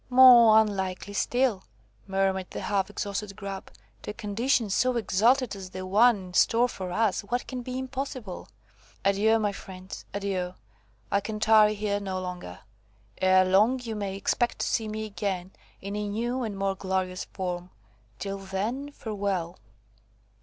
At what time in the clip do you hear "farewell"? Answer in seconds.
18.91-19.59